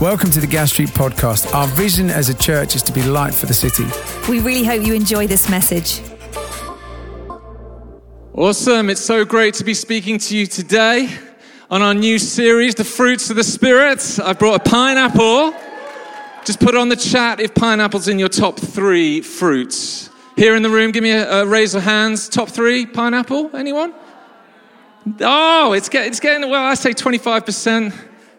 [0.00, 1.54] Welcome to the Gas Street Podcast.
[1.54, 3.86] Our vision as a church is to be light for the city.
[4.30, 6.02] We really hope you enjoy this message.
[8.34, 8.90] Awesome.
[8.90, 11.08] It's so great to be speaking to you today
[11.70, 14.20] on our new series, The Fruits of the Spirit.
[14.22, 15.54] I've brought a pineapple.
[16.44, 20.10] Just put on the chat if pineapple's in your top three fruits.
[20.36, 22.28] Here in the room, give me a, a raise of hands.
[22.28, 23.56] Top three pineapple?
[23.56, 23.94] Anyone?
[25.22, 27.94] Oh, it's, get, it's getting, well, I say 25%.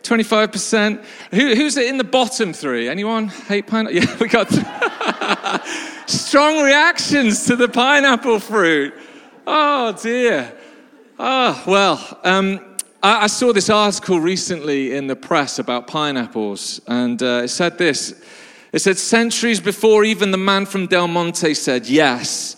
[0.07, 1.03] 25%.
[1.31, 2.89] Who, who's in the bottom three?
[2.89, 3.97] Anyone hate pineapple?
[3.97, 4.49] Yeah, we got
[6.07, 8.93] strong reactions to the pineapple fruit.
[9.45, 10.53] Oh, dear.
[11.19, 12.59] Oh, well, um,
[13.01, 17.77] I, I, saw this article recently in the press about pineapples, and uh, it said
[17.77, 18.21] this.
[18.73, 22.56] It said, centuries before even the man from Del Monte said yes,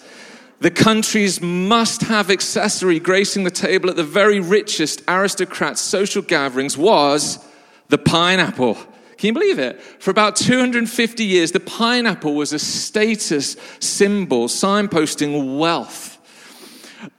[0.59, 6.77] the countries must have accessory gracing the table at the very richest aristocrats' social gatherings
[6.77, 7.45] was
[7.87, 8.75] the pineapple.
[9.17, 9.81] Can you believe it?
[9.81, 16.17] For about 250 years, the pineapple was a status symbol signposting wealth.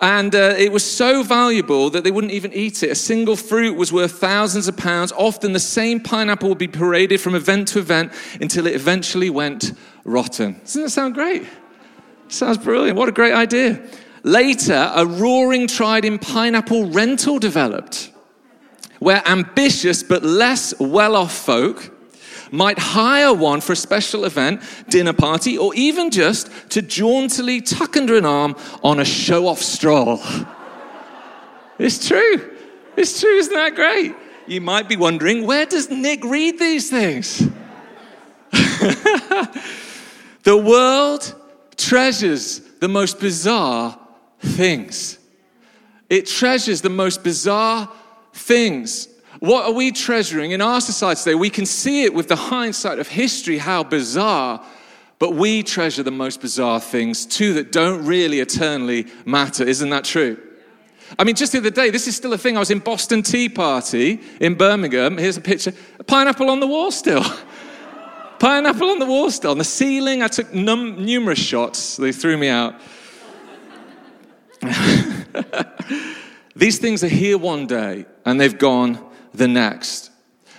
[0.00, 2.91] And uh, it was so valuable that they wouldn't even eat it.
[2.91, 5.12] A single fruit was worth thousands of pounds.
[5.12, 9.72] Often the same pineapple would be paraded from event to event until it eventually went
[10.05, 10.58] rotten.
[10.61, 11.46] Doesn't that sound great?
[12.31, 12.97] Sounds brilliant.
[12.97, 13.83] What a great idea.
[14.23, 18.12] Later, a roaring tried in pineapple rental developed,
[19.00, 21.97] where ambitious but less well off folk
[22.53, 27.97] might hire one for a special event, dinner party, or even just to jauntily tuck
[27.97, 30.20] under an arm on a show off stroll.
[31.78, 32.58] It's true.
[32.95, 33.39] It's true.
[33.39, 34.14] Isn't that great?
[34.47, 37.39] You might be wondering where does Nick read these things?
[40.42, 41.39] the world
[41.81, 43.98] treasures the most bizarre
[44.41, 45.19] things.
[46.09, 47.91] It treasures the most bizarre
[48.33, 49.09] things.
[49.39, 51.34] What are we treasuring in our society today?
[51.34, 54.64] We can see it with the hindsight of history, how bizarre,
[55.19, 59.64] but we treasure the most bizarre things too that don't really eternally matter.
[59.64, 60.39] Isn't that true?
[61.19, 62.57] I mean, just the other day, this is still a thing.
[62.57, 65.19] I was in Boston Tea Party in Birmingham.
[65.19, 65.73] Here's a picture.
[65.98, 67.24] A pineapple on the wall still.
[68.40, 69.51] Pineapple on the wall still.
[69.51, 71.98] On the ceiling, I took num- numerous shots.
[71.98, 72.74] They threw me out.
[76.56, 78.98] These things are here one day and they've gone
[79.34, 80.11] the next.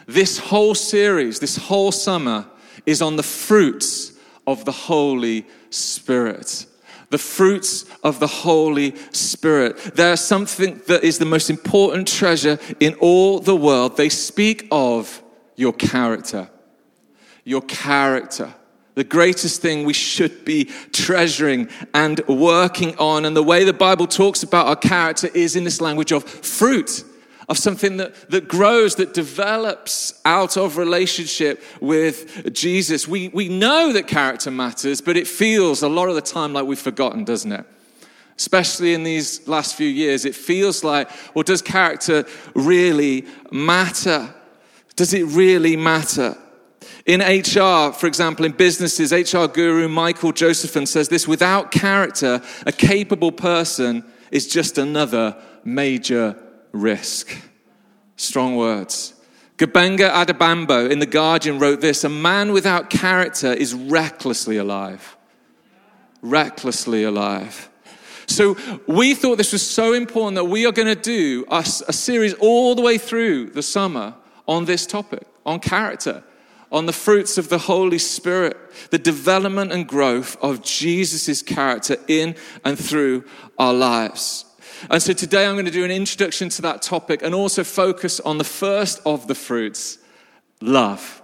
[0.05, 2.45] This whole series, this whole summer,
[2.85, 4.13] is on the fruits
[4.45, 6.67] of the Holy Spirit.
[7.09, 9.77] The fruits of the Holy Spirit.
[9.95, 13.97] They're something that is the most important treasure in all the world.
[13.97, 15.23] They speak of
[15.55, 16.47] your character
[17.51, 18.51] your character.
[18.95, 23.25] The greatest thing we should be treasuring and working on.
[23.25, 27.03] And the way the Bible talks about our character is in this language of fruit,
[27.47, 33.07] of something that, that grows, that develops out of relationship with Jesus.
[33.07, 36.65] We, we know that character matters, but it feels a lot of the time like
[36.65, 37.65] we've forgotten, doesn't it?
[38.37, 42.25] Especially in these last few years, it feels like, well, does character
[42.55, 44.33] really matter?
[44.95, 46.37] Does it really matter?
[47.05, 52.71] In HR, for example, in businesses, HR guru Michael Josephson says this without character, a
[52.71, 56.35] capable person is just another major
[56.71, 57.35] risk.
[58.17, 59.15] Strong words.
[59.57, 65.17] Gbenga Adebambo in The Guardian wrote this A man without character is recklessly alive.
[66.21, 67.69] Recklessly alive.
[68.27, 68.55] So
[68.87, 72.33] we thought this was so important that we are going to do a, a series
[72.35, 74.13] all the way through the summer
[74.47, 76.23] on this topic, on character
[76.71, 78.57] on the fruits of the Holy Spirit,
[78.91, 83.25] the development and growth of Jesus' character in and through
[83.59, 84.45] our lives.
[84.89, 88.19] And so today I'm going to do an introduction to that topic and also focus
[88.21, 89.97] on the first of the fruits
[90.61, 91.21] love.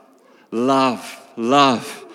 [0.52, 1.22] Love.
[1.38, 2.06] Love.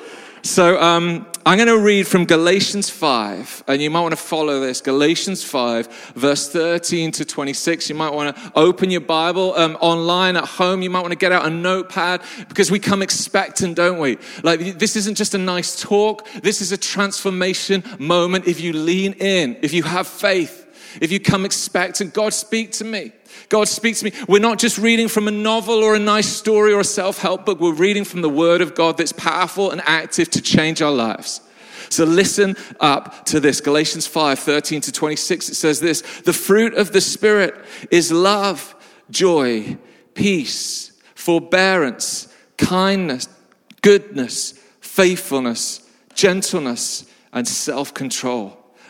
[0.43, 4.61] So um, I'm going to read from Galatians 5, and you might want to follow
[4.61, 4.81] this.
[4.81, 7.89] Galatians 5, verse 13 to 26.
[7.89, 10.83] You might want to open your Bible um, online at home.
[10.83, 14.19] You might want to get out a notepad because we come expectant, don't we?
[14.45, 18.47] Like, this isn't just a nice talk, this is a transformation moment.
[18.47, 20.62] If you lean in, if you have faith,
[21.01, 23.13] if you come expectant, God, speak to me.
[23.49, 24.13] God speaks to me.
[24.29, 27.47] We're not just reading from a novel or a nice story or a self help
[27.47, 27.61] book.
[27.61, 31.41] We're reading from the Word of God that's powerful and active to change our lives.
[31.89, 33.61] So listen up to this.
[33.61, 37.55] Galatians 5 13 to 26, it says this The fruit of the Spirit
[37.91, 38.75] is love,
[39.11, 39.77] joy,
[40.15, 43.29] peace, forbearance, kindness,
[43.83, 48.62] goodness, faithfulness, gentleness, and self control.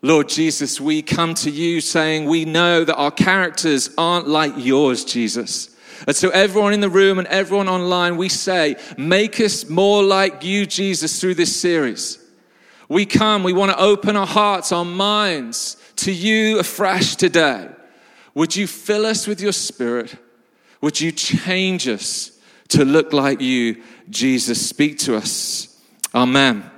[0.00, 5.04] Lord Jesus, we come to you saying we know that our characters aren't like yours,
[5.04, 5.74] Jesus.
[6.06, 10.44] And so, everyone in the room and everyone online, we say, make us more like
[10.44, 12.24] you, Jesus, through this series.
[12.88, 17.68] We come, we want to open our hearts, our minds to you afresh today.
[18.34, 20.14] Would you fill us with your spirit?
[20.80, 24.64] Would you change us to look like you, Jesus?
[24.64, 25.76] Speak to us.
[26.14, 26.70] Amen.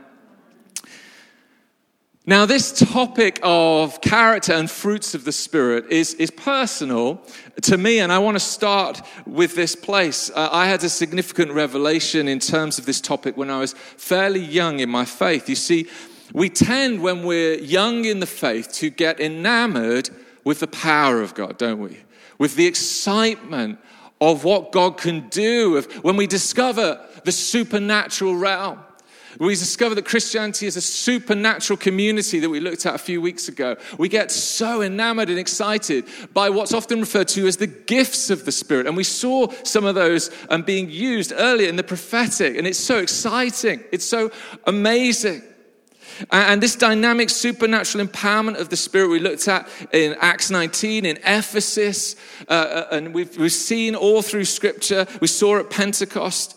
[2.27, 7.23] Now, this topic of character and fruits of the Spirit is, is personal
[7.63, 10.31] to me, and I want to start with this place.
[10.31, 14.41] Uh, I had a significant revelation in terms of this topic when I was fairly
[14.41, 15.49] young in my faith.
[15.49, 15.89] You see,
[16.35, 20.11] we tend, when we're young in the faith, to get enamored
[20.45, 22.01] with the power of God, don't we?
[22.37, 23.79] With the excitement
[24.21, 28.79] of what God can do, of, when we discover the supernatural realm.
[29.39, 33.49] We discover that Christianity is a supernatural community that we looked at a few weeks
[33.49, 33.77] ago.
[33.99, 38.45] We get so enamored and excited by what's often referred to as the gifts of
[38.45, 38.87] the Spirit.
[38.87, 42.57] And we saw some of those um, being used earlier in the prophetic.
[42.57, 44.31] And it's so exciting, it's so
[44.67, 45.43] amazing.
[46.31, 51.17] And this dynamic supernatural empowerment of the Spirit we looked at in Acts 19, in
[51.25, 52.17] Ephesus,
[52.49, 55.07] uh, uh and we've, we've seen all through Scripture.
[55.21, 56.57] We saw at Pentecost.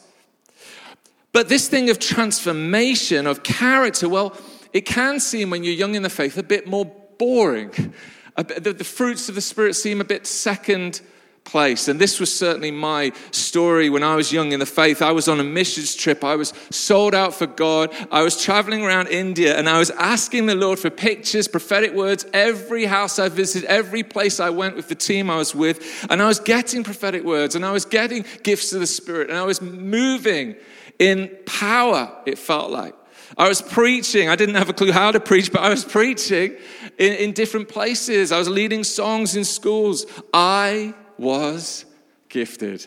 [1.33, 4.38] But this thing of transformation, of character, well,
[4.71, 6.85] it can seem when you're young in the faith a bit more
[7.18, 7.94] boring.
[8.38, 11.01] The, the fruits of the Spirit seem a bit second
[11.44, 11.88] place.
[11.88, 15.01] And this was certainly my story when I was young in the faith.
[15.01, 16.24] I was on a missions trip.
[16.24, 17.94] I was sold out for God.
[18.12, 22.25] I was traveling around India and I was asking the Lord for pictures, prophetic words,
[22.33, 26.06] every house I visited, every place I went with the team I was with.
[26.09, 29.38] And I was getting prophetic words and I was getting gifts of the Spirit and
[29.38, 30.56] I was moving
[31.03, 32.95] in power, it felt like.
[33.38, 34.29] I was preaching.
[34.29, 36.55] I didn't have a clue how to preach, but I was preaching
[36.97, 38.31] in, in different places.
[38.31, 40.05] I was leading songs in schools.
[40.33, 41.85] I was
[42.29, 42.85] gifted.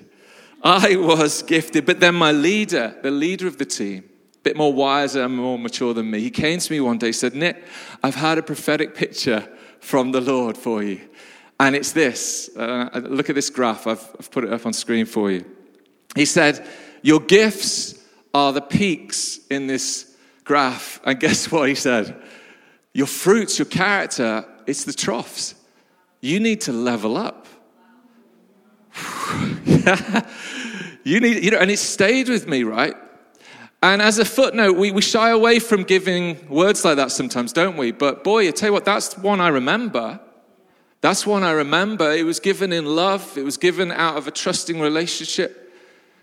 [0.63, 1.85] I was gifted.
[1.85, 4.05] But then my leader, the leader of the team,
[4.37, 7.13] a bit more wiser and more mature than me, he came to me one day,
[7.13, 7.63] said, Nick,
[8.03, 9.47] I've had a prophetic picture
[9.81, 11.01] from the Lord for you.
[11.59, 12.51] And it's this.
[12.57, 13.87] Uh, look at this graph.
[13.87, 15.45] I've, I've put it up on screen for you.
[16.15, 16.67] He said,
[17.03, 17.95] Your gifts
[18.37, 21.01] are the peaks in this graph.
[21.05, 22.23] And guess what he said?
[22.93, 25.55] Your fruits, your character, it's the troughs.
[26.21, 27.47] You need to level up.
[31.03, 32.95] you need, you know, and it stayed with me, right?
[33.83, 37.79] And as a footnote, we, we shy away from giving words like that sometimes, don't
[37.79, 37.91] we?
[37.91, 40.21] But boy, I tell you what, that's one I remember.
[41.01, 42.13] That's one I remember.
[42.13, 45.66] It was given in love, it was given out of a trusting relationship.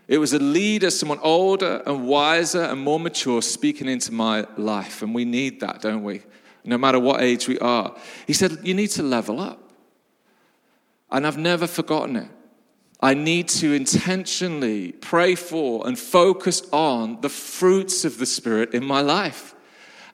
[0.08, 5.02] It was a leader, someone older and wiser and more mature speaking into my life.
[5.02, 6.22] And we need that, don't we?
[6.66, 7.96] No matter what age we are.
[8.28, 9.72] He said, You need to level up.
[11.12, 12.30] And I've never forgotten it.
[13.00, 18.86] I need to intentionally pray for and focus on the fruits of the Spirit in
[18.86, 19.54] my life.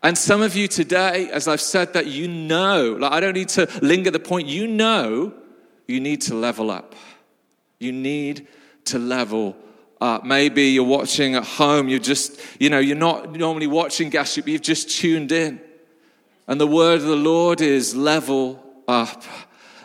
[0.01, 3.49] And some of you today, as I've said that, you know, like I don't need
[3.49, 5.33] to linger the point, you know
[5.87, 6.95] you need to level up.
[7.79, 8.47] You need
[8.85, 9.55] to level
[10.01, 14.35] uh, maybe you're watching at home, you're just, you know, you're not normally watching Gas
[14.35, 15.59] but you've just tuned in.
[16.47, 19.23] And the word of the Lord is level up.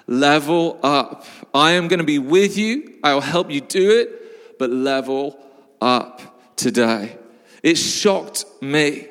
[0.06, 1.26] Level up.
[1.52, 2.98] I am going to be with you.
[3.02, 5.38] I will help you do it, but level
[5.80, 7.18] up today.
[7.62, 9.08] It shocked me.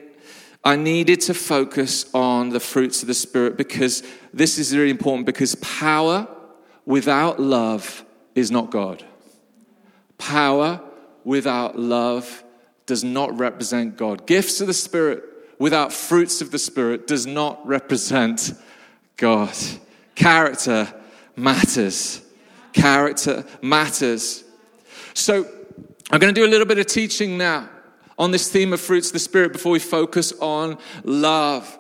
[0.64, 5.26] I needed to focus on the fruits of the Spirit because this is really important
[5.26, 6.28] because power
[6.86, 9.04] without love is not God.
[10.18, 10.82] Power
[11.24, 12.44] without love
[12.86, 14.28] does not represent God.
[14.28, 15.24] Gifts of the Spirit
[15.60, 18.54] without fruits of the Spirit does not represent
[19.18, 19.56] God.
[20.16, 20.94] Character
[21.36, 22.22] matters.
[22.74, 24.44] Character matters.
[25.14, 25.46] So,
[26.12, 27.70] I'm going to do a little bit of teaching now
[28.18, 31.78] on this theme of fruits of the Spirit before we focus on love.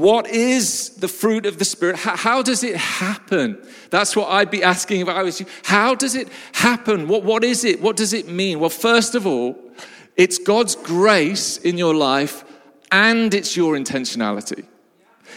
[0.00, 1.96] What is the fruit of the Spirit?
[1.96, 3.62] How, how, does it happen?
[3.90, 5.44] That's what I'd be asking if I was you.
[5.64, 7.08] How does it happen?
[7.08, 7.82] What, what is it?
[7.82, 8.58] What does it mean?
[8.58, 9.54] Well, first of all,
[10.16, 12.42] it's God's grace in your life
[12.90, 14.64] and it's your intentionality.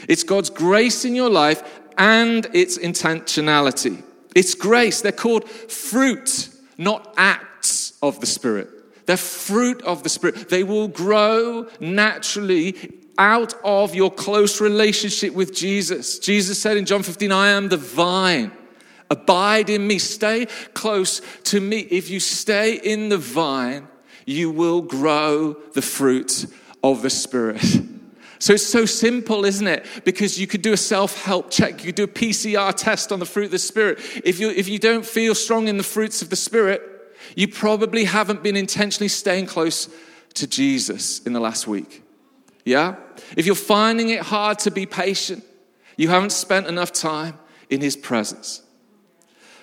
[0.08, 1.62] It's God's grace in your life
[1.98, 4.04] and its intentionality.
[4.38, 5.02] It's grace.
[5.02, 6.48] They're called fruit,
[6.78, 8.70] not acts of the Spirit.
[9.06, 10.48] They're fruit of the Spirit.
[10.48, 16.20] They will grow naturally out of your close relationship with Jesus.
[16.20, 18.52] Jesus said in John 15, I am the vine.
[19.10, 20.00] Abide in me.
[20.00, 21.80] Stay close to me.
[21.80, 23.88] If you stay in the vine,
[24.26, 26.48] you will grow the fruit
[26.84, 27.64] of the Spirit.
[28.40, 29.86] So it's so simple, isn't it?
[30.04, 33.20] Because you could do a self help check, you could do a PCR test on
[33.20, 34.00] the fruit of the Spirit.
[34.24, 36.82] If you, if you don't feel strong in the fruits of the Spirit,
[37.36, 39.90] you probably haven't been intentionally staying close
[40.36, 42.04] to Jesus in the last week.
[42.66, 42.96] Yeah?
[43.38, 45.44] If you're finding it hard to be patient,
[45.96, 48.64] you haven't spent enough time in His presence.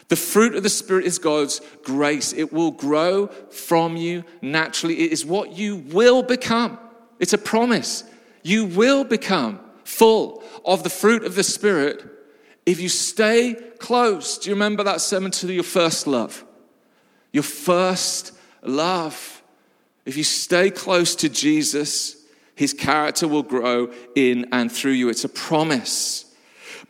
[0.09, 2.32] The fruit of the Spirit is God's grace.
[2.32, 5.00] It will grow from you naturally.
[5.00, 6.78] It is what you will become.
[7.18, 8.04] It's a promise.
[8.42, 12.04] You will become full of the fruit of the Spirit
[12.66, 14.38] if you stay close.
[14.38, 16.44] Do you remember that sermon to your first love?
[17.32, 18.32] Your first
[18.62, 19.42] love.
[20.04, 22.22] If you stay close to Jesus,
[22.62, 25.09] his character will grow in and through you.
[25.09, 26.32] It's a promise.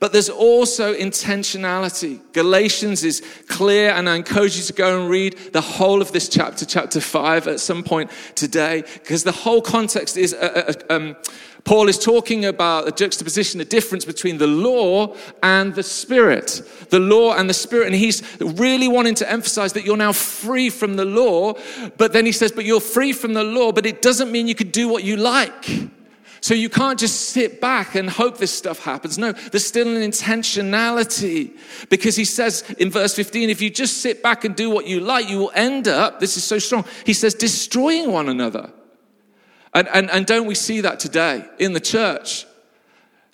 [0.01, 2.21] But there's also intentionality.
[2.33, 6.29] Galatians is clear, and I encourage you to go and read the whole of this
[6.29, 11.17] chapter, chapter 5, at some point today, because the whole context is uh, uh, um,
[11.65, 16.63] Paul is talking about a juxtaposition, a difference between the law and the spirit.
[16.91, 17.87] The law and the spirit.
[17.87, 21.55] And he's really wanting to emphasize that you're now free from the law.
[21.99, 24.57] But then he says, but you're free from the law, but it doesn't mean you
[24.57, 25.93] can do what you like.
[26.43, 29.17] So you can't just sit back and hope this stuff happens.
[29.17, 31.57] No, there's still an intentionality
[31.89, 34.99] because he says in verse 15, if you just sit back and do what you
[34.99, 38.73] like, you will end up, this is so strong, he says, destroying one another.
[39.73, 42.45] And, and, and don't we see that today in the church?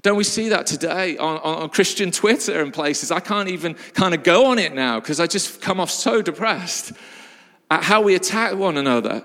[0.03, 3.11] Don't we see that today on, on Christian Twitter and places?
[3.11, 6.21] I can't even kind of go on it now because I just come off so
[6.21, 6.93] depressed
[7.71, 9.25] at how we attack one another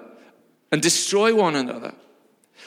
[0.72, 1.94] and destroy one another.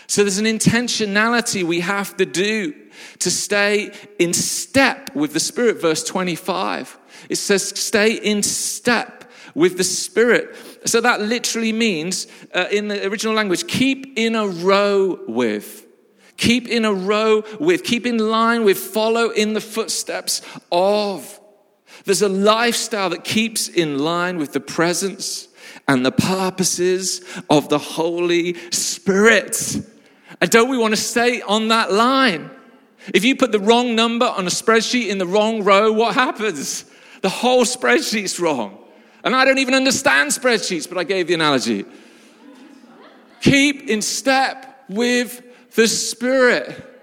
[0.07, 2.75] So there's an intentionality we have to do
[3.19, 5.81] to stay in step with the Spirit.
[5.81, 6.99] Verse 25.
[7.29, 10.55] It says, stay in step with the Spirit.
[10.85, 15.87] So that literally means, uh, in the original language, keep in a row with.
[16.37, 17.83] Keep in a row with.
[17.83, 18.79] Keep in line with.
[18.79, 21.41] Follow in the footsteps of.
[22.05, 25.49] There's a lifestyle that keeps in line with the presence
[25.89, 29.81] and the purposes of the Holy Spirit.
[30.41, 32.51] And don't we want to stay on that line?
[33.15, 36.85] If you put the wrong number on a spreadsheet in the wrong row, what happens?
[37.23, 38.79] The whole spreadsheet's wrong.
[39.25, 41.85] And I don't even understand spreadsheets, but I gave the analogy.
[43.41, 45.43] Keep in step with
[45.75, 46.96] the Spirit.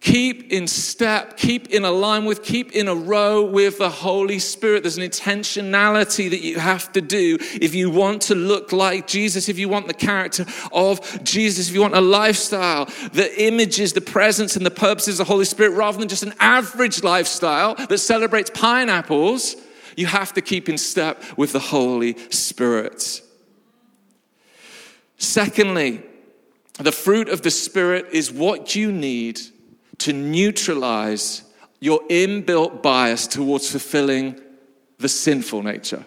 [0.00, 4.38] Keep in step, keep in a line with, keep in a row with the Holy
[4.38, 4.82] Spirit.
[4.82, 9.50] There's an intentionality that you have to do if you want to look like Jesus,
[9.50, 14.00] if you want the character of Jesus, if you want a lifestyle that images the
[14.00, 17.98] presence and the purposes of the Holy Spirit rather than just an average lifestyle that
[17.98, 19.54] celebrates pineapples
[19.96, 23.20] you have to keep in step with the Holy Spirit.
[25.18, 26.02] Secondly,
[26.78, 29.40] the fruit of the Spirit is what you need
[30.00, 31.42] to neutralize
[31.80, 34.40] your inbuilt bias towards fulfilling
[34.98, 36.04] the sinful nature.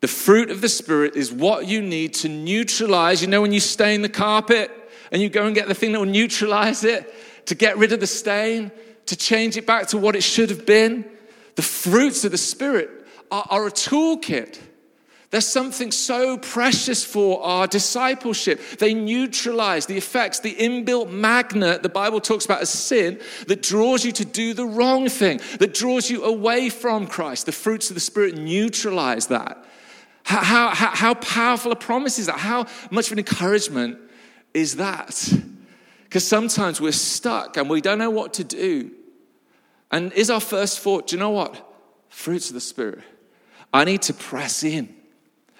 [0.00, 3.20] The fruit of the Spirit is what you need to neutralize.
[3.22, 4.70] You know, when you stain the carpet
[5.10, 7.12] and you go and get the thing that will neutralize it,
[7.46, 8.70] to get rid of the stain,
[9.06, 11.04] to change it back to what it should have been.
[11.54, 12.90] The fruits of the Spirit
[13.30, 14.58] are, are a toolkit.
[15.30, 18.60] There's something so precious for our discipleship.
[18.78, 24.04] They neutralize the effects, the inbuilt magnet the Bible talks about as sin that draws
[24.04, 27.46] you to do the wrong thing, that draws you away from Christ.
[27.46, 29.64] The fruits of the Spirit neutralize that.
[30.22, 32.38] How, how, how powerful a promise is that?
[32.38, 33.98] How much of an encouragement
[34.54, 35.32] is that?
[36.04, 38.90] Because sometimes we're stuck and we don't know what to do.
[39.90, 41.64] And is our first thought, do you know what?
[42.08, 43.04] Fruits of the Spirit.
[43.72, 44.95] I need to press in.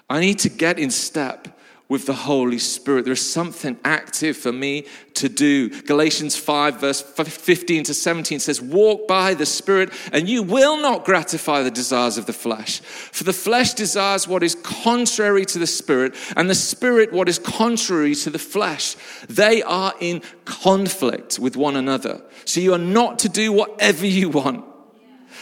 [0.08, 1.48] I need to get in step
[1.88, 3.04] with the Holy Spirit.
[3.04, 5.68] There's something active for me to do.
[5.82, 11.04] Galatians 5, verse 15 to 17 says, Walk by the Spirit, and you will not
[11.04, 12.80] gratify the desires of the flesh.
[12.80, 17.38] For the flesh desires what is contrary to the Spirit, and the Spirit what is
[17.38, 18.96] contrary to the flesh.
[19.28, 22.20] They are in conflict with one another.
[22.44, 24.64] So you are not to do whatever you want.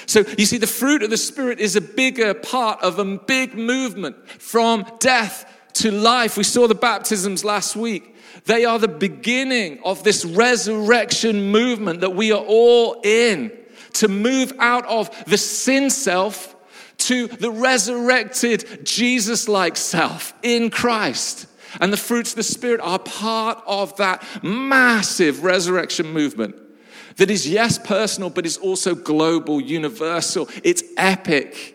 [0.06, 3.54] So you see, the fruit of the Spirit is a bigger part of a big
[3.54, 6.36] movement from death to life.
[6.36, 8.14] We saw the baptisms last week.
[8.46, 13.52] They are the beginning of this resurrection movement that we are all in
[13.94, 16.54] to move out of the sin self
[16.98, 21.46] to the resurrected Jesus like self in Christ.
[21.80, 26.56] And the fruits of the Spirit are part of that massive resurrection movement
[27.16, 30.48] that is, yes, personal, but is also global, universal.
[30.62, 31.70] It's epic.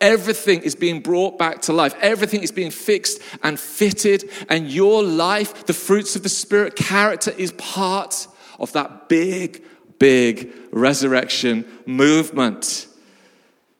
[0.00, 1.94] Everything is being brought back to life.
[2.00, 4.28] Everything is being fixed and fitted.
[4.48, 8.26] And your life, the fruits of the Spirit, character is part
[8.58, 9.62] of that big,
[9.98, 12.86] big resurrection movement.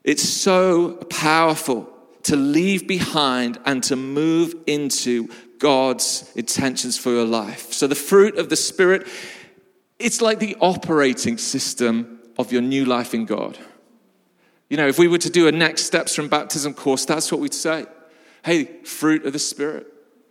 [0.04, 1.92] It's so powerful
[2.24, 5.28] to leave behind and to move into
[5.58, 7.72] God's intentions for your life.
[7.72, 9.06] So, the fruit of the Spirit,
[10.02, 13.58] it's like the operating system of your new life in God.
[14.68, 17.40] You know, if we were to do a next steps from baptism course, that's what
[17.40, 17.86] we'd say.
[18.44, 19.86] Hey, fruit of the Spirit.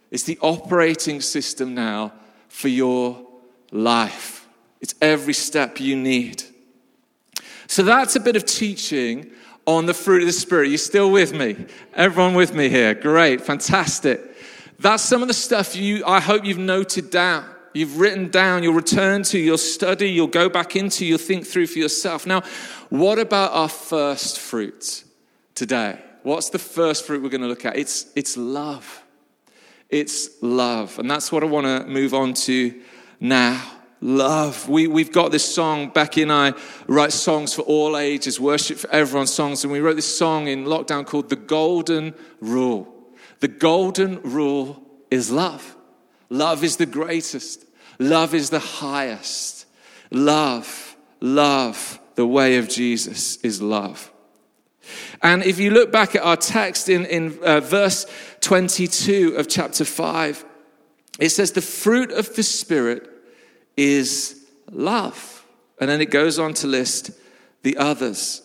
[0.09, 2.13] It's the operating system now
[2.49, 3.25] for your
[3.71, 4.47] life.
[4.81, 6.43] It's every step you need.
[7.67, 9.31] So that's a bit of teaching
[9.65, 10.69] on the fruit of the Spirit.
[10.69, 11.55] You still with me?
[11.93, 12.93] Everyone with me here?
[12.93, 14.19] Great, fantastic.
[14.79, 17.45] That's some of the stuff you, I hope you've noted down.
[17.73, 21.67] You've written down, you'll return to, you'll study, you'll go back into, you'll think through
[21.67, 22.25] for yourself.
[22.25, 22.41] Now,
[22.89, 25.03] what about our first fruit
[25.55, 25.99] today?
[26.23, 27.77] What's the first fruit we're going to look at?
[27.77, 29.03] It's, it's love.
[29.89, 30.99] It's love.
[30.99, 32.81] And that's what I want to move on to
[33.19, 33.61] now.
[34.03, 34.67] Love.
[34.67, 35.89] We, we've got this song.
[35.89, 36.53] Becky and I
[36.87, 39.63] write songs for all ages, worship for everyone songs.
[39.63, 42.91] And we wrote this song in lockdown called The Golden Rule.
[43.41, 45.75] The golden rule is love.
[46.31, 47.65] Love is the greatest.
[47.99, 49.65] Love is the highest.
[50.11, 54.09] Love, love, the way of Jesus is love.
[55.21, 58.05] And if you look back at our text in, in uh, verse
[58.39, 60.45] 22 of chapter 5,
[61.19, 63.09] it says, The fruit of the Spirit
[63.75, 65.45] is love.
[65.81, 67.11] And then it goes on to list
[67.63, 68.41] the others.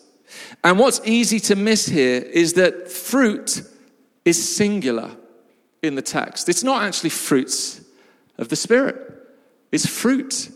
[0.64, 3.62] And what's easy to miss here is that fruit
[4.24, 5.12] is singular
[5.86, 6.48] in the text.
[6.48, 7.80] It's not actually fruits
[8.38, 8.96] of the Spirit,
[9.72, 10.50] it's fruit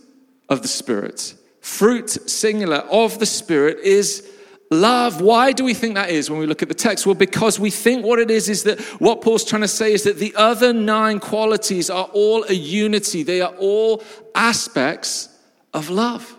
[0.48, 1.34] of the Spirit.
[1.60, 4.26] Fruit, singular, of the Spirit is
[4.70, 5.20] love.
[5.20, 7.04] Why do we think that is when we look at the text?
[7.04, 10.04] Well, because we think what it is is that what Paul's trying to say is
[10.04, 14.02] that the other nine qualities are all a unity, they are all
[14.34, 15.28] aspects
[15.74, 16.36] of love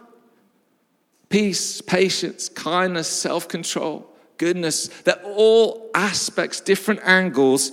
[1.29, 4.87] peace, patience, kindness, self control goodness.
[4.87, 7.71] They're all aspects, different angles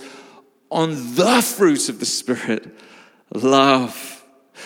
[0.71, 2.67] on the fruit of the Spirit
[3.33, 4.23] love.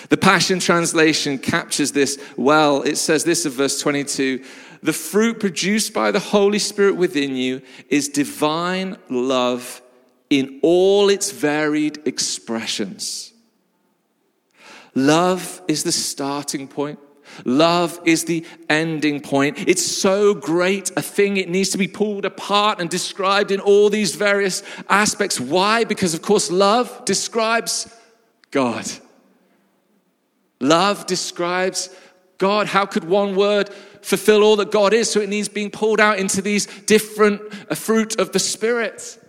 [0.10, 2.82] The Passion Translation captures this well.
[2.82, 4.44] It says this of verse 22
[4.82, 9.82] The fruit produced by the Holy Spirit within you is divine love
[10.30, 13.34] in all its varied expressions.
[14.96, 17.00] Love is the starting point.
[17.46, 19.58] Love is the ending point.
[19.68, 23.90] It's so great a thing, it needs to be pulled apart and described in all
[23.90, 25.40] these various aspects.
[25.40, 25.84] Why?
[25.84, 27.94] Because, of course, love describes
[28.52, 28.86] God.
[30.60, 31.90] Love describes
[32.38, 32.68] God.
[32.68, 33.70] How could one word
[34.02, 35.10] fulfill all that God is?
[35.10, 39.20] So it needs being pulled out into these different uh, fruit of the Spirit.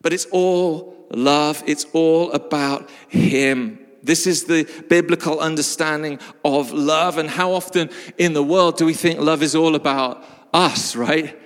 [0.00, 3.78] But it's all love, it's all about Him.
[4.02, 7.18] This is the biblical understanding of love.
[7.18, 11.38] And how often in the world do we think love is all about us, right?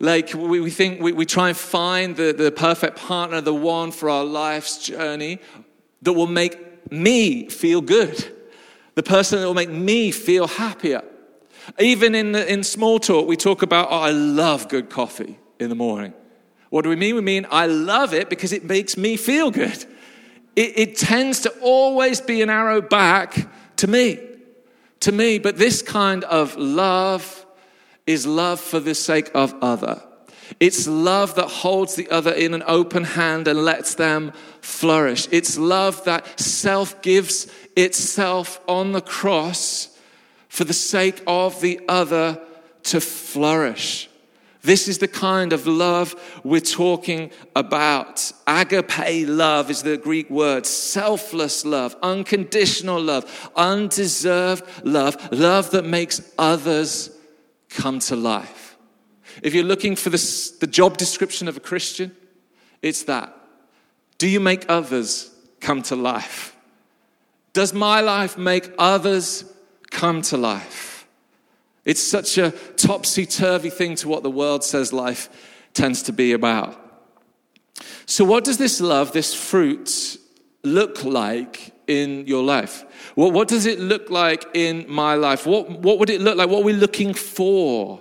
[0.00, 3.90] Like we, we think we, we try and find the, the perfect partner, the one
[3.90, 5.40] for our life's journey
[6.02, 8.30] that will make me feel good,
[8.94, 11.02] the person that will make me feel happier.
[11.78, 15.70] Even in, the, in small talk, we talk about, oh, I love good coffee in
[15.70, 16.12] the morning.
[16.68, 17.14] What do we mean?
[17.14, 19.86] We mean I love it because it makes me feel good
[20.56, 24.20] it, it tends to always be an arrow back to me,
[25.00, 25.38] to me.
[25.38, 27.46] But this kind of love
[28.06, 30.02] is love for the sake of other.
[30.60, 35.26] It's love that holds the other in an open hand and lets them flourish.
[35.30, 39.98] It's love that self gives itself on the cross
[40.48, 42.40] for the sake of the other
[42.84, 44.08] to flourish.
[44.64, 48.32] This is the kind of love we're talking about.
[48.46, 50.64] Agape love is the Greek word.
[50.64, 57.10] Selfless love, unconditional love, undeserved love, love that makes others
[57.68, 58.78] come to life.
[59.42, 62.16] If you're looking for the, the job description of a Christian,
[62.80, 63.36] it's that.
[64.16, 66.56] Do you make others come to life?
[67.52, 69.44] Does my life make others
[69.90, 70.93] come to life?
[71.84, 75.28] It's such a topsy turvy thing to what the world says life
[75.74, 76.80] tends to be about.
[78.06, 80.18] So, what does this love, this fruit
[80.62, 82.84] look like in your life?
[83.14, 85.46] What, what does it look like in my life?
[85.46, 86.48] What, what would it look like?
[86.48, 88.00] What are we looking for?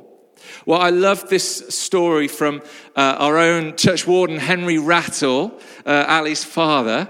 [0.66, 2.62] Well, I love this story from
[2.96, 7.10] uh, our own church warden, Henry Rattle, uh, Ali's father.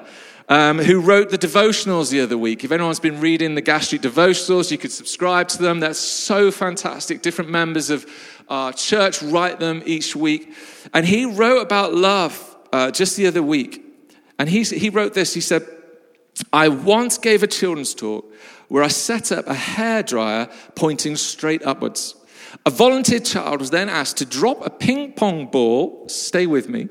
[0.53, 2.63] Um, who wrote the devotionals the other week.
[2.63, 5.79] If anyone's been reading the Gas Street devotionals, you could subscribe to them.
[5.79, 7.23] That's so fantastic.
[7.23, 8.05] Different members of
[8.49, 10.53] our church write them each week.
[10.93, 13.83] And he wrote about love uh, just the other week.
[14.37, 15.33] And he, he wrote this.
[15.33, 15.65] He said,
[16.53, 18.31] I once gave a children's talk
[18.67, 22.15] where I set up a hairdryer pointing straight upwards.
[22.63, 26.89] A volunteer child was then asked to drop a ping pong ball, stay with me,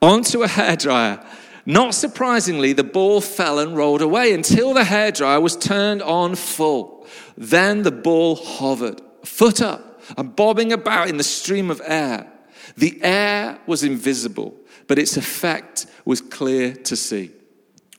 [0.00, 1.26] onto a hairdryer.
[1.64, 7.06] Not surprisingly, the ball fell and rolled away until the hairdryer was turned on full.
[7.36, 12.30] Then the ball hovered, foot up, and bobbing about in the stream of air.
[12.76, 14.54] The air was invisible,
[14.88, 17.30] but its effect was clear to see.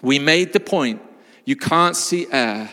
[0.02, 1.02] We made the point
[1.46, 2.70] you can't see air,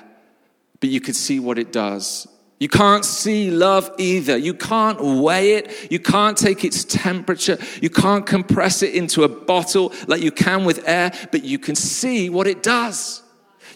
[0.80, 2.26] but you could see what it does.
[2.60, 4.36] You can't see love either.
[4.36, 5.90] You can't weigh it.
[5.90, 7.58] You can't take its temperature.
[7.80, 11.74] You can't compress it into a bottle like you can with air, but you can
[11.74, 13.22] see what it does.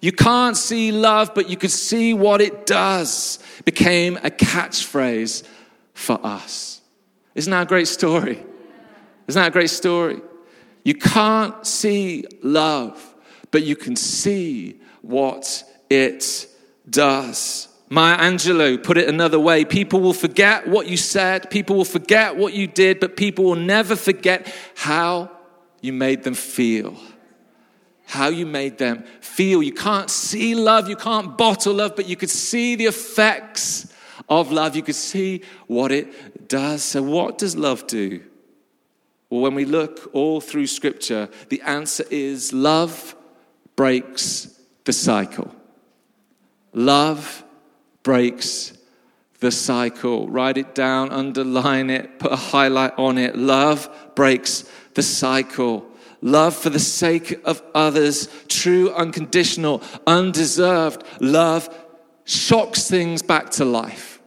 [0.03, 3.38] You can't see love, but you can see what it does.
[3.64, 5.44] Became a catchphrase
[5.94, 6.83] for us.
[7.35, 8.44] Isn't that a great story?
[9.27, 10.20] Isn't that a great story?
[10.85, 13.14] You can't see love,
[13.51, 16.47] but you can see what it
[16.90, 17.68] does.
[17.90, 22.37] Maya Angelou put it another way people will forget what you said, people will forget
[22.37, 25.31] what you did, but people will never forget how
[25.81, 26.97] you made them feel.
[28.07, 29.62] How you made them feel.
[29.62, 33.92] You can't see love, you can't bottle love, but you could see the effects
[34.29, 34.77] of love.
[34.77, 36.83] You could see what it does.
[36.83, 38.23] So, what does love do?
[39.31, 43.16] Well, when we look all through Scripture, the answer is love
[43.77, 45.55] breaks the cycle.
[46.73, 47.43] Love
[48.05, 48.73] breaks
[49.40, 50.29] the cycle.
[50.29, 53.37] Write it down, underline it, put a highlight on it.
[53.37, 54.64] Love breaks
[54.95, 55.85] the cycle.
[56.23, 61.69] Love for the sake of others, true, unconditional, undeserved love
[62.25, 64.21] shocks things back to life.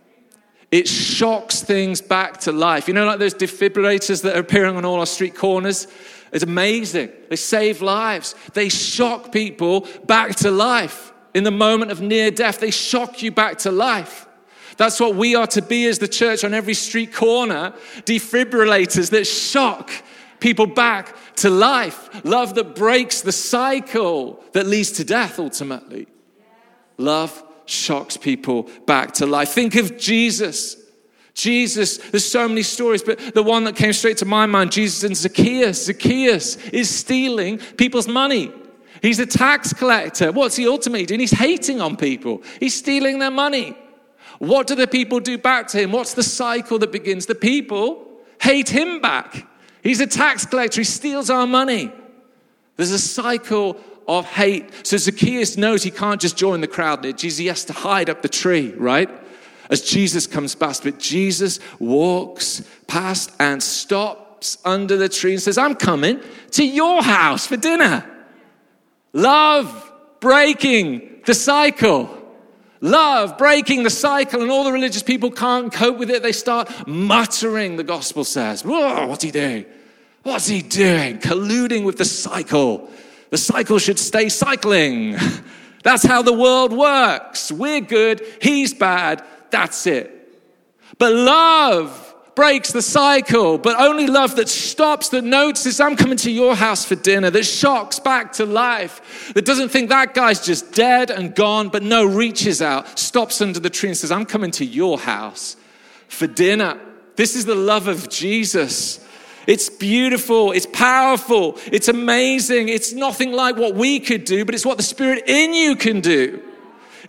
[0.69, 2.87] It shocks things back to life.
[2.87, 5.87] You know, like those defibrillators that are appearing on all our street corners?
[6.31, 7.09] It's amazing.
[7.29, 11.13] They save lives, they shock people back to life.
[11.37, 14.25] In the moment of near death, they shock you back to life.
[14.75, 19.25] That's what we are to be as the church on every street corner defibrillators that
[19.25, 19.91] shock
[20.39, 22.25] people back to life.
[22.25, 26.07] Love that breaks the cycle that leads to death ultimately.
[26.97, 29.49] Love shocks people back to life.
[29.49, 30.75] Think of Jesus.
[31.35, 35.03] Jesus, there's so many stories, but the one that came straight to my mind Jesus
[35.03, 35.85] and Zacchaeus.
[35.85, 38.51] Zacchaeus is stealing people's money.
[39.07, 40.33] He's a tax collector.
[40.33, 41.21] What's he ultimately doing?
[41.21, 43.73] He's hating on people, he's stealing their money.
[44.39, 45.93] What do the people do back to him?
[45.93, 47.25] What's the cycle that begins?
[47.25, 48.05] The people
[48.41, 49.47] hate him back.
[49.81, 51.89] He's a tax collector, he steals our money.
[52.75, 54.85] There's a cycle of hate.
[54.85, 58.21] So Zacchaeus knows he can't just join the crowd Jesus, he has to hide up
[58.21, 59.09] the tree, right?
[59.69, 65.57] As Jesus comes past, but Jesus walks past and stops under the tree and says,
[65.57, 66.19] I'm coming
[66.51, 68.16] to your house for dinner.
[69.17, 72.07] Love breaking the cycle.
[72.81, 76.21] Love breaking the cycle, and all the religious people can't cope with it.
[76.21, 78.63] They start muttering, the gospel says.
[78.63, 79.65] What's he doing?
[80.21, 81.17] What's he doing?
[81.17, 82.91] Colluding with the cycle.
[83.31, 85.15] The cycle should stay cycling.
[85.83, 87.51] That's how the world works.
[87.51, 90.13] We're good, he's bad, that's it.
[90.97, 92.06] But love
[92.37, 96.85] breaks the cycle, but only love that stops, that notices, I'm coming to your house
[96.85, 101.33] for dinner, that shocks back to life, that doesn't think that guy's just dead and
[101.33, 104.99] gone, but no, reaches out, stops under the tree and says, I'm coming to your
[104.99, 105.55] house
[106.09, 106.79] for dinner.
[107.15, 109.03] This is the love of Jesus.
[109.47, 112.69] It's beautiful, it's powerful, it's amazing.
[112.69, 116.01] It's nothing like what we could do, but it's what the Spirit in you can
[116.01, 116.43] do.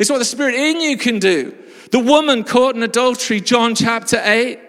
[0.01, 1.55] It's what the Spirit in you can do.
[1.91, 4.68] The woman caught in adultery, John chapter 8.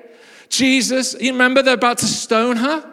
[0.49, 2.85] Jesus, you remember they're about to stone her?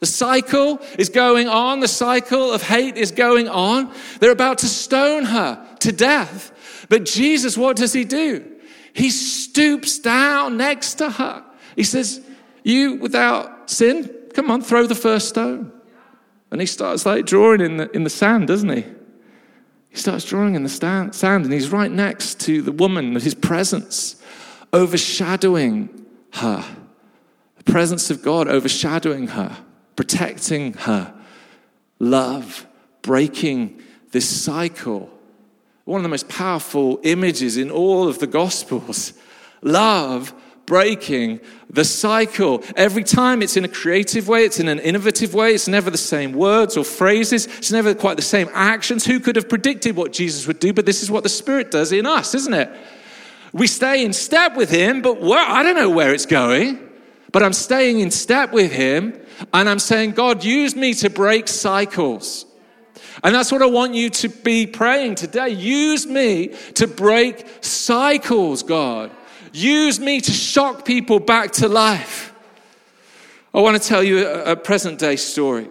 [0.00, 1.80] The cycle is going on.
[1.80, 3.92] The cycle of hate is going on.
[4.18, 6.86] They're about to stone her to death.
[6.88, 8.44] But Jesus, what does he do?
[8.94, 11.44] He stoops down next to her.
[11.76, 12.20] He says,
[12.64, 15.72] You without sin, come on, throw the first stone.
[16.50, 18.84] And he starts like drawing in the, in the sand, doesn't he?
[19.88, 23.34] He starts drawing in the stand, sand, and he's right next to the woman, his
[23.34, 24.22] presence
[24.72, 26.64] overshadowing her.
[27.64, 29.56] The presence of God overshadowing her,
[29.94, 31.14] protecting her,
[31.98, 32.66] love,
[33.02, 35.10] breaking this cycle.
[35.84, 39.14] One of the most powerful images in all of the Gospels.
[39.62, 40.34] Love
[40.66, 42.62] breaking the cycle.
[42.76, 45.98] Every time it's in a creative way, it's in an innovative way, it's never the
[45.98, 49.04] same words or phrases, it's never quite the same actions.
[49.04, 50.72] Who could have predicted what Jesus would do?
[50.72, 52.70] But this is what the Spirit does in us, isn't it?
[53.52, 56.88] We stay in step with Him, but I don't know where it's going.
[57.32, 59.18] But I'm staying in step with Him,
[59.52, 62.46] and I'm saying, God, use me to break cycles.
[63.24, 65.48] And that's what I want you to be praying today.
[65.50, 69.10] Use me to break cycles, God.
[69.52, 72.34] Use me to shock people back to life.
[73.54, 75.68] I want to tell you a, present day story.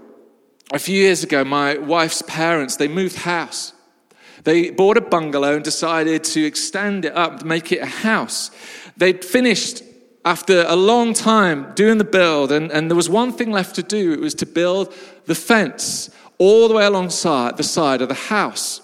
[0.71, 3.73] A few years ago, my wife's parents, they moved house.
[4.43, 8.51] They bought a bungalow and decided to extend it up make it a house.
[8.97, 9.83] They'd finished
[10.23, 13.83] after a long time doing the build, and, and there was one thing left to
[13.83, 14.13] do.
[14.13, 14.93] It was to build
[15.25, 18.81] the fence all the way alongside the side of the house.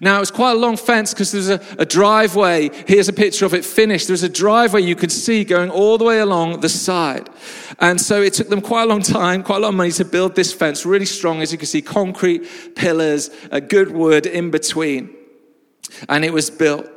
[0.00, 2.70] Now, it was quite a long fence because there's a, a, driveway.
[2.86, 4.06] Here's a picture of it finished.
[4.06, 7.28] There's a driveway you could see going all the way along the side.
[7.78, 10.04] And so it took them quite a long time, quite a lot of money to
[10.04, 14.50] build this fence, really strong, as you can see, concrete pillars, a good wood in
[14.50, 15.14] between.
[16.08, 16.88] And it was built.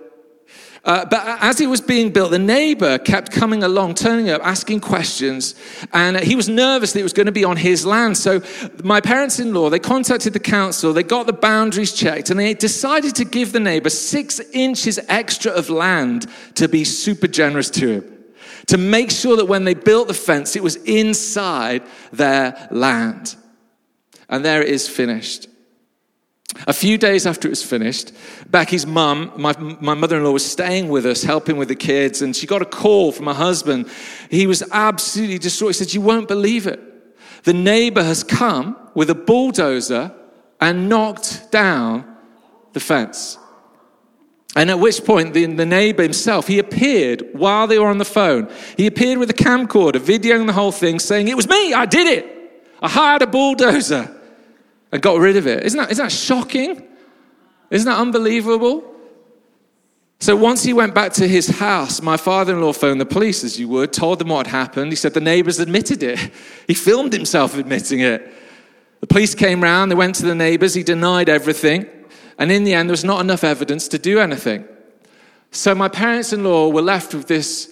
[0.84, 4.80] Uh, but as it was being built, the neighbor kept coming along, turning up, asking
[4.80, 5.54] questions,
[5.94, 8.17] and he was nervous that it was going to be on his land.
[8.17, 8.41] So
[8.84, 13.26] my parents-in-law, they contacted the council, they got the boundaries checked, and they decided to
[13.26, 18.17] give the neighbor six inches extra of land to be super generous to him.
[18.67, 23.36] To make sure that when they built the fence, it was inside their land.
[24.30, 25.48] And there it is finished.
[26.68, 28.12] A few days after it was finished,
[28.50, 32.22] Becky's mum, my, my mother in law, was staying with us, helping with the kids,
[32.22, 33.90] and she got a call from her husband.
[34.30, 35.70] He was absolutely distraught.
[35.70, 36.80] He said, You won't believe it.
[37.44, 40.14] The neighbor has come with a bulldozer
[40.60, 42.18] and knocked down
[42.74, 43.38] the fence.
[44.56, 48.06] And at which point, the, the neighbor himself, he appeared while they were on the
[48.06, 48.52] phone.
[48.76, 52.08] He appeared with a camcorder, videoing the whole thing, saying, It was me, I did
[52.08, 52.28] it.
[52.82, 54.18] I hired a bulldozer
[54.92, 55.64] and got rid of it.
[55.64, 56.88] Isn't that, isn't that shocking?
[57.70, 58.84] Isn't that unbelievable?
[60.20, 63.44] So once he went back to his house, my father in law phoned the police,
[63.44, 64.92] as you would, told them what had happened.
[64.92, 66.20] He said the neighbors admitted it.
[66.68, 68.32] He filmed himself admitting it.
[69.00, 71.88] The police came round, they went to the neighbors, he denied everything.
[72.38, 74.66] And in the end, there was not enough evidence to do anything.
[75.50, 77.71] So my parents in law were left with this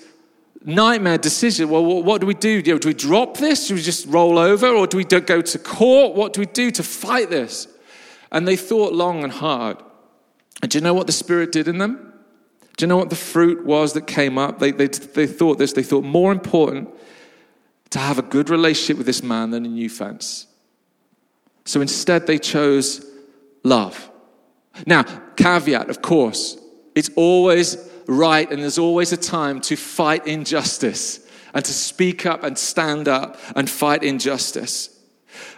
[0.63, 1.69] nightmare decision.
[1.69, 2.61] Well, what do we do?
[2.61, 3.67] Do we drop this?
[3.67, 4.67] Do we just roll over?
[4.67, 6.15] Or do we go to court?
[6.15, 7.67] What do we do to fight this?
[8.31, 9.77] And they thought long and hard.
[10.61, 12.13] And do you know what the Spirit did in them?
[12.77, 14.59] Do you know what the fruit was that came up?
[14.59, 15.73] They, they, they thought this.
[15.73, 16.89] They thought more important
[17.89, 20.47] to have a good relationship with this man than a new fence.
[21.65, 23.05] So instead, they chose
[23.63, 24.09] love.
[24.85, 25.03] Now,
[25.35, 26.57] caveat, of course,
[26.95, 31.19] it's always right and there's always a time to fight injustice
[31.53, 34.89] and to speak up and stand up and fight injustice.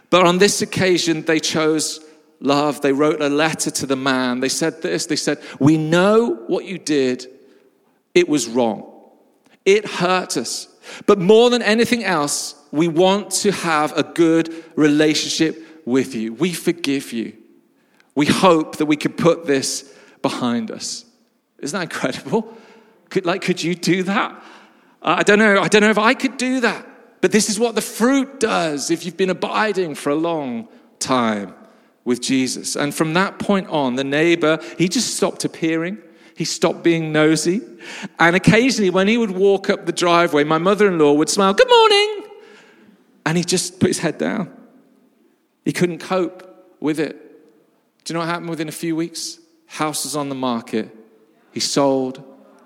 [0.10, 2.00] But on this occasion, they chose
[2.40, 2.82] love.
[2.82, 4.42] They wrote a letter to the man.
[4.42, 7.28] They said this they said, We know what you did,
[8.14, 8.92] it was wrong,
[9.66, 10.68] it hurt us.
[11.06, 16.34] But more than anything else, we want to have a good relationship with you.
[16.34, 17.34] We forgive you.
[18.16, 21.06] We hope that we can put this behind us.
[21.62, 22.54] Isn't that incredible?
[23.10, 24.44] Could, like, could you do that?
[25.02, 25.60] I don't know.
[25.60, 26.88] I don't know if I could do that.
[27.22, 30.68] But this is what the fruit does if you've been abiding for a long
[31.00, 31.54] time
[32.04, 32.76] with Jesus.
[32.76, 36.00] And from that point on, the neighbor, he just stopped appearing.
[36.36, 37.62] He stopped being nosy.
[38.20, 41.54] And occasionally, when he would walk up the driveway, my mother in law would smile,
[41.54, 42.24] Good morning.
[43.26, 44.52] And he just put his head down.
[45.64, 47.18] He couldn't cope with it.
[48.04, 49.38] Do you know what happened within a few weeks?
[49.68, 50.90] House was on the market.
[51.52, 52.24] He sold,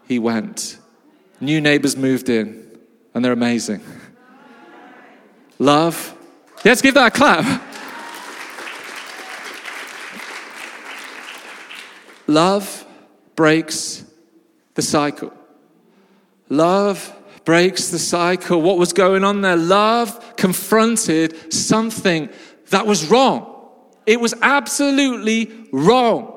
[0.08, 0.78] he went.
[1.40, 2.80] New neighbors moved in,
[3.14, 3.82] and they're amazing.
[5.60, 6.16] Love.
[6.64, 7.62] Let's give that a clap.
[12.28, 12.86] Love
[13.36, 14.04] breaks
[14.74, 15.32] the cycle.
[16.50, 18.62] Love breaks the cycle.
[18.62, 19.56] What was going on there?
[19.56, 22.30] Love confronted something
[22.72, 23.52] that was wrong.
[24.06, 26.32] It was absolutely wrong.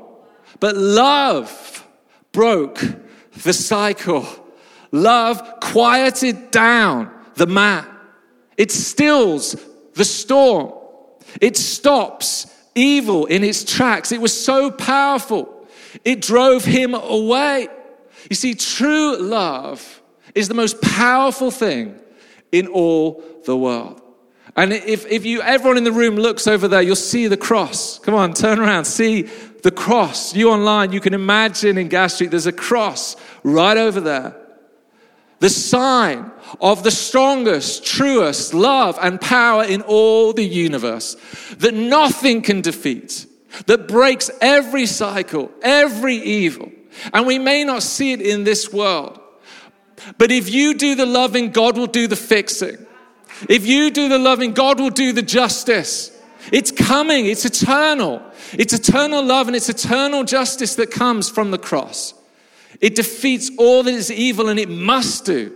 [0.60, 1.86] But love
[2.38, 2.80] broke
[3.42, 4.24] the cycle.
[4.92, 7.84] Love quieted down the man.
[8.56, 9.56] It stills
[9.94, 10.72] the storm.
[11.40, 12.46] It stops
[12.76, 14.12] evil in its tracks.
[14.12, 15.66] It was so powerful.
[16.04, 17.66] It drove him away.
[18.30, 20.00] You see, true love
[20.32, 21.98] is the most powerful thing
[22.52, 24.00] in all the world.
[24.54, 27.98] And if, if you, everyone in the room looks over there, you'll see the cross.
[27.98, 29.28] Come on, turn around, see
[29.62, 30.34] the cross.
[30.34, 34.36] You online, you can imagine in Gas Street, there's a cross right over there.
[35.40, 41.16] The sign of the strongest, truest love and power in all the universe
[41.58, 43.26] that nothing can defeat,
[43.66, 46.72] that breaks every cycle, every evil.
[47.12, 49.20] And we may not see it in this world,
[50.16, 52.76] but if you do the loving, God will do the fixing.
[53.48, 56.10] If you do the loving, God will do the justice.
[56.52, 58.22] It's coming, it's eternal.
[58.52, 62.14] It's eternal love and it's eternal justice that comes from the cross.
[62.80, 65.54] It defeats all that is evil and it must do.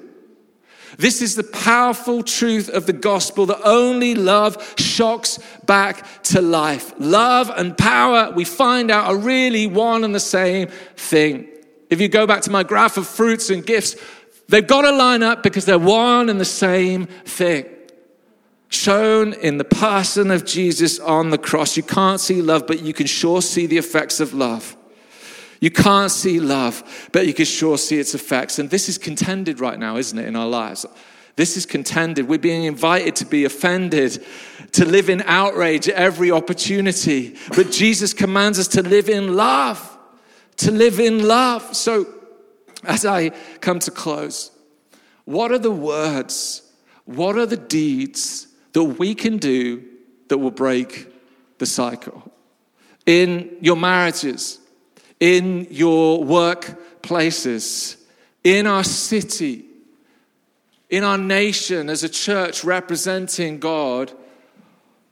[0.98, 6.92] This is the powerful truth of the gospel that only love shocks back to life.
[6.98, 11.48] Love and power, we find out, are really one and the same thing.
[11.88, 13.96] If you go back to my graph of fruits and gifts,
[14.48, 17.66] they've got to line up because they're one and the same thing.
[18.72, 21.76] Shown in the person of Jesus on the cross.
[21.76, 24.78] You can't see love, but you can sure see the effects of love.
[25.60, 28.58] You can't see love, but you can sure see its effects.
[28.58, 30.86] And this is contended right now, isn't it, in our lives?
[31.36, 32.26] This is contended.
[32.26, 34.24] We're being invited to be offended,
[34.72, 37.36] to live in outrage at every opportunity.
[37.54, 39.98] But Jesus commands us to live in love,
[40.56, 41.76] to live in love.
[41.76, 42.06] So,
[42.84, 44.50] as I come to close,
[45.26, 46.62] what are the words,
[47.04, 49.84] what are the deeds that we can do
[50.28, 51.08] that will break
[51.58, 52.30] the cycle?
[53.06, 54.58] In your marriages,
[55.20, 57.96] in your workplaces,
[58.44, 59.64] in our city,
[60.92, 64.12] in our nation as a church representing God.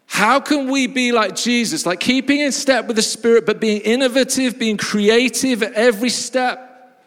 [0.07, 3.81] How can we be like Jesus, like keeping in step with the Spirit, but being
[3.81, 7.01] innovative, being creative at every step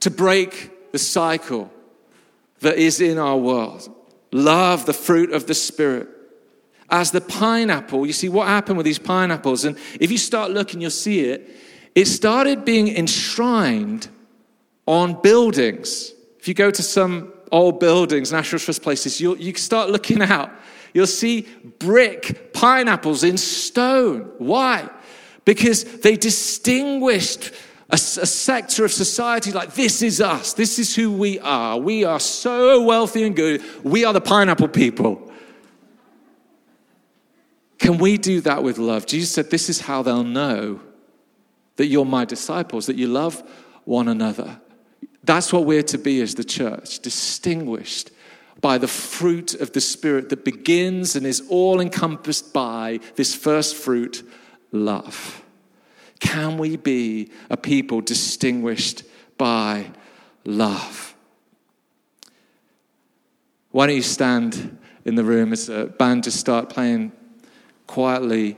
[0.00, 1.70] to break the cycle
[2.60, 3.88] that is in our world?
[4.32, 6.08] Love the fruit of the Spirit.
[6.88, 10.80] As the pineapple, you see what happened with these pineapples, and if you start looking,
[10.80, 11.50] you'll see it
[11.96, 14.08] it started being enshrined
[14.86, 16.12] on buildings.
[16.38, 20.50] If you go to some old buildings, National Trust places, you'll, you start looking out.
[20.92, 24.30] You'll see brick pineapples in stone.
[24.36, 24.90] Why?
[25.46, 27.52] Because they distinguished
[27.90, 31.78] a, a, sector of society like this is us, this is who we are.
[31.78, 33.62] We are so wealthy and good.
[33.84, 35.32] We are the pineapple people.
[37.78, 39.06] Can we do that with love?
[39.06, 40.80] Jesus said, This is how they'll know
[41.76, 43.42] that you're my disciples, that you love
[43.84, 44.60] one another.
[45.22, 48.10] That's what we're to be as the church, distinguished
[48.60, 53.76] by the fruit of the Spirit that begins and is all encompassed by this first
[53.76, 54.28] fruit,
[54.72, 55.42] love.
[56.20, 59.02] Can we be a people distinguished
[59.38, 59.90] by
[60.44, 61.14] love?
[63.70, 67.12] Why don't you stand in the room as a band just start playing
[67.86, 68.56] quietly?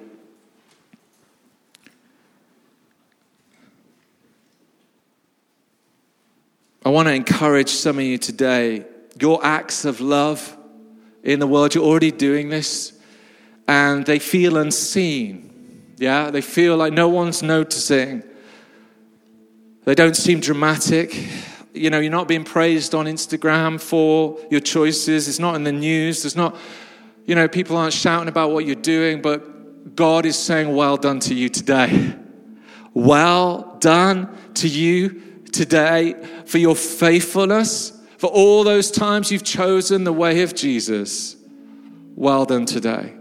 [6.84, 8.86] I want to encourage some of you today.
[9.20, 10.56] Your acts of love
[11.22, 12.98] in the world, you're already doing this,
[13.66, 15.47] and they feel unseen.
[15.98, 18.22] Yeah, they feel like no one's noticing.
[19.84, 21.16] They don't seem dramatic.
[21.74, 25.28] You know, you're not being praised on Instagram for your choices.
[25.28, 26.22] It's not in the news.
[26.22, 26.56] There's not,
[27.24, 31.20] you know, people aren't shouting about what you're doing, but God is saying, Well done
[31.20, 32.14] to you today.
[32.94, 36.14] Well done to you today
[36.46, 41.36] for your faithfulness, for all those times you've chosen the way of Jesus.
[42.14, 43.17] Well done today.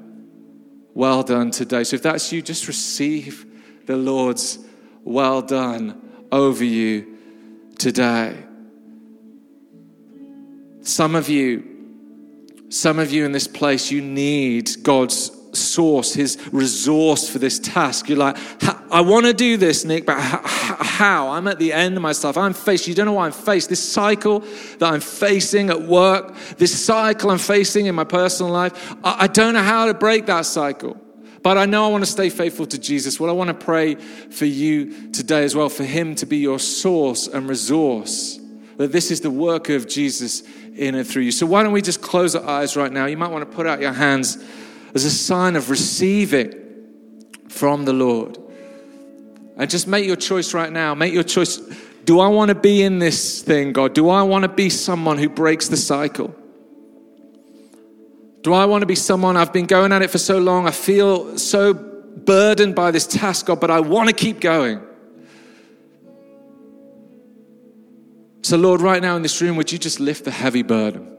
[0.98, 1.84] Well done today.
[1.84, 3.46] So if that's you, just receive
[3.86, 4.58] the Lord's
[5.04, 7.20] well done over you
[7.78, 8.36] today.
[10.82, 11.68] Some of you,
[12.70, 18.10] some of you in this place, you need God's source, his resource for this task.
[18.10, 18.38] You're like,
[18.92, 21.30] I want to do this, Nick, but how?
[21.30, 22.38] I'm at the end of myself.
[22.38, 23.70] I'm faced, you don't know why I'm faced.
[23.70, 24.40] This cycle
[24.80, 29.54] that I'm facing at work, this cycle I'm facing in my personal life, I don't
[29.54, 30.98] know how to break that cycle.
[31.44, 33.20] But I know I want to stay faithful to Jesus.
[33.20, 36.60] Well, I want to pray for you today as well, for Him to be your
[36.60, 38.40] source and resource.
[38.78, 40.44] That this is the work of Jesus
[40.76, 41.32] in and through you.
[41.32, 43.06] So, why don't we just close our eyes right now?
[43.06, 44.38] You might want to put out your hands
[44.98, 46.52] as a sign of receiving
[47.50, 48.36] from the Lord.
[49.56, 50.96] And just make your choice right now.
[50.96, 51.58] Make your choice.
[52.06, 53.94] Do I want to be in this thing, God?
[53.94, 56.34] Do I want to be someone who breaks the cycle?
[58.42, 60.68] Do I want to be someone I've been going at it for so long?
[60.68, 64.82] I feel so burdened by this task, God, but I want to keep going.
[68.42, 71.16] So, Lord, right now in this room, would you just lift the heavy burden?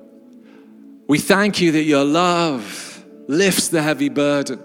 [1.06, 2.87] We thank you that your love
[3.28, 4.64] lifts the heavy burden.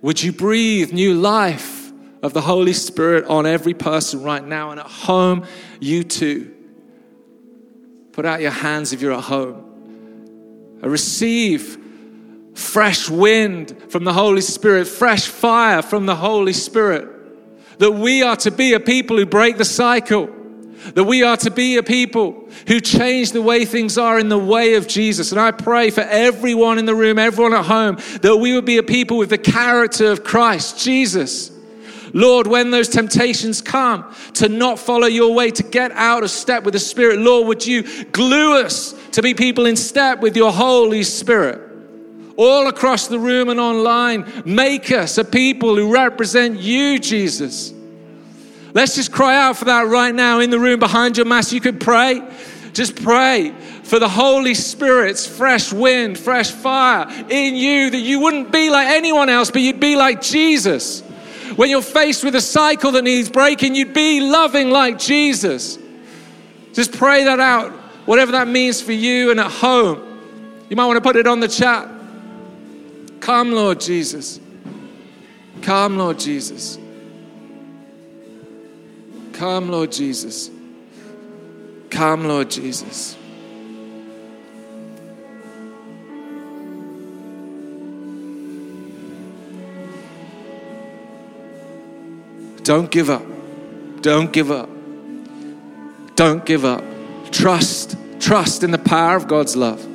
[0.00, 4.70] Would you breathe new life of the Holy Spirit on every person right now?
[4.70, 5.44] And at home,
[5.80, 6.54] you too.
[8.12, 10.78] Put out your hands if you're at home.
[10.80, 11.78] Receive
[12.54, 17.78] fresh wind from the Holy Spirit, fresh fire from the Holy Spirit.
[17.78, 20.30] That we are to be a people who break the cycle.
[20.94, 24.38] That we are to be a people who change the way things are in the
[24.38, 25.32] way of Jesus.
[25.32, 28.78] And I pray for everyone in the room, everyone at home, that we would be
[28.78, 31.50] a people with the character of Christ, Jesus.
[32.12, 36.64] Lord, when those temptations come to not follow your way, to get out of step
[36.64, 40.52] with the Spirit, Lord, would you glue us to be people in step with your
[40.52, 41.60] Holy Spirit?
[42.36, 47.72] All across the room and online, make us a people who represent you, Jesus.
[48.76, 51.50] Let's just cry out for that right now in the room behind your mask.
[51.50, 52.22] You could pray.
[52.74, 53.52] Just pray
[53.82, 58.88] for the Holy Spirit's fresh wind, fresh fire in you that you wouldn't be like
[58.88, 61.00] anyone else, but you'd be like Jesus.
[61.56, 65.78] When you're faced with a cycle that needs breaking, you'd be loving like Jesus.
[66.74, 67.72] Just pray that out,
[68.04, 70.02] whatever that means for you and at home.
[70.68, 71.88] You might want to put it on the chat.
[73.20, 74.38] Come, Lord Jesus.
[75.62, 76.78] Come, Lord Jesus.
[79.36, 80.50] Come, Lord Jesus.
[81.90, 83.14] Come, Lord Jesus.
[92.62, 93.22] Don't give up.
[94.00, 94.70] Don't give up.
[96.14, 96.82] Don't give up.
[97.30, 97.94] Trust.
[98.18, 99.86] Trust in the power of God's love.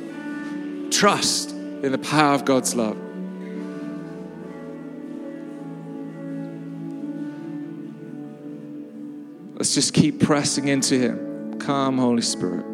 [0.92, 2.96] Trust in the power of God's love.
[9.62, 11.60] Let's just keep pressing into Him.
[11.60, 12.64] Come, Holy Spirit.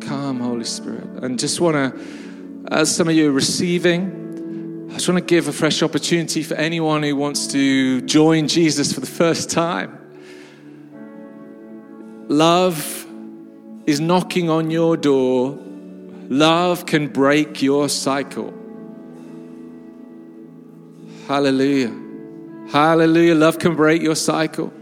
[0.00, 1.02] Come, Holy Spirit.
[1.20, 5.48] And just want to, as some of you are receiving, I just want to give
[5.48, 9.98] a fresh opportunity for anyone who wants to join Jesus for the first time.
[12.28, 13.04] Love
[13.84, 15.58] is knocking on your door.
[16.28, 18.54] Love can break your cycle.
[21.26, 21.92] Hallelujah.
[22.70, 23.34] Hallelujah.
[23.34, 24.72] Love can break your cycle.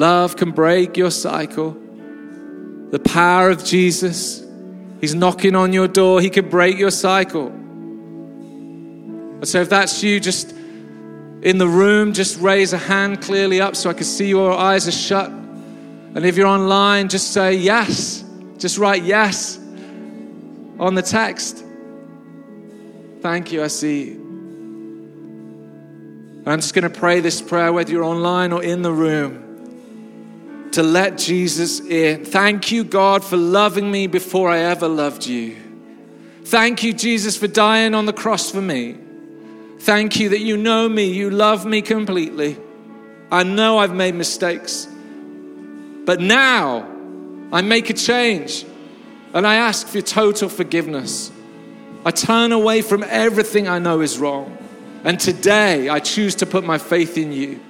[0.00, 1.76] Love can break your cycle.
[2.90, 4.42] The power of Jesus,
[4.98, 6.22] He's knocking on your door.
[6.22, 7.48] He can break your cycle.
[9.42, 10.52] So, if that's you, just
[11.42, 14.88] in the room, just raise a hand clearly up so I can see your eyes
[14.88, 15.28] are shut.
[15.28, 18.24] And if you're online, just say yes.
[18.56, 19.58] Just write yes
[20.78, 21.62] on the text.
[23.20, 24.16] Thank you, I see you.
[26.46, 29.49] I'm just going to pray this prayer, whether you're online or in the room
[30.72, 32.24] to let Jesus in.
[32.24, 35.56] Thank you, God, for loving me before I ever loved you.
[36.44, 38.96] Thank you, Jesus, for dying on the cross for me.
[39.80, 42.56] Thank you that you know me, you love me completely.
[43.32, 44.86] I know I've made mistakes,
[46.04, 46.88] but now
[47.52, 48.64] I make a change
[49.32, 51.30] and I ask for total forgiveness.
[52.04, 54.56] I turn away from everything I know is wrong.
[55.04, 57.60] And today I choose to put my faith in you,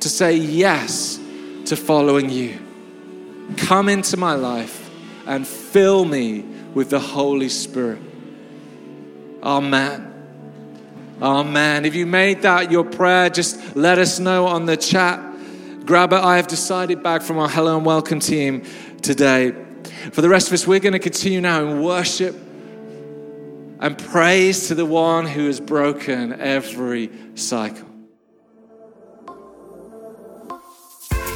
[0.00, 1.20] to say yes
[1.68, 2.58] to following you.
[3.58, 4.90] Come into my life
[5.26, 6.40] and fill me
[6.72, 8.00] with the Holy Spirit.
[9.42, 10.04] Amen.
[11.20, 11.84] Amen.
[11.84, 15.20] If you made that your prayer, just let us know on the chat.
[15.84, 16.20] Grab it.
[16.20, 18.64] I have decided back from our Hello and Welcome team
[19.02, 19.54] today.
[20.12, 22.34] For the rest of us, we're going to continue now in worship
[23.80, 27.87] and praise to the one who has broken every cycle.